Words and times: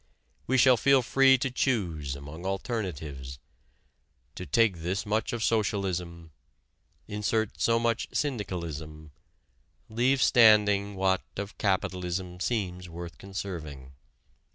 We 0.47 0.57
shall 0.57 0.77
feel 0.77 1.03
free 1.03 1.37
to 1.37 1.51
choose 1.51 2.15
among 2.15 2.43
alternatives 2.43 3.37
to 4.33 4.47
take 4.47 4.77
this 4.79 5.05
much 5.05 5.31
of 5.31 5.43
socialism, 5.43 6.31
insert 7.07 7.61
so 7.61 7.77
much 7.77 8.07
syndicalism, 8.11 9.11
leave 9.89 10.19
standing 10.19 10.95
what 10.95 11.21
of 11.37 11.55
capitalism 11.59 12.39
seems 12.39 12.89
worth 12.89 13.19
conserving. 13.19 13.91